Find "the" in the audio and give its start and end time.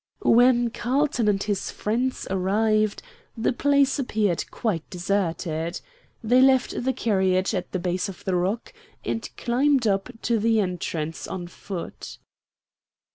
3.37-3.53, 6.83-6.91, 7.71-7.77, 8.25-8.35, 10.39-10.59